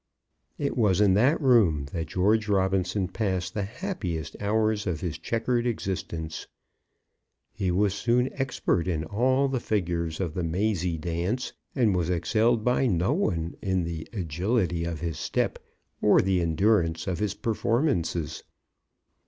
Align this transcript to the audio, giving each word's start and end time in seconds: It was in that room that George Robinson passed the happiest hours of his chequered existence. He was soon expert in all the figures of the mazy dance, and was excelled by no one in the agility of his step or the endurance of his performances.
It 0.57 0.75
was 0.75 0.99
in 0.99 1.13
that 1.13 1.39
room 1.39 1.85
that 1.91 2.07
George 2.07 2.47
Robinson 2.47 3.07
passed 3.07 3.53
the 3.53 3.61
happiest 3.61 4.35
hours 4.41 4.87
of 4.87 5.01
his 5.01 5.19
chequered 5.19 5.67
existence. 5.67 6.47
He 7.53 7.69
was 7.69 7.93
soon 7.93 8.31
expert 8.33 8.87
in 8.87 9.03
all 9.03 9.47
the 9.47 9.59
figures 9.59 10.19
of 10.19 10.33
the 10.33 10.41
mazy 10.43 10.97
dance, 10.97 11.53
and 11.75 11.95
was 11.95 12.09
excelled 12.09 12.63
by 12.65 12.87
no 12.87 13.13
one 13.13 13.55
in 13.61 13.83
the 13.83 14.07
agility 14.11 14.85
of 14.85 15.01
his 15.01 15.19
step 15.19 15.59
or 16.01 16.19
the 16.19 16.41
endurance 16.41 17.05
of 17.05 17.19
his 17.19 17.35
performances. 17.35 18.41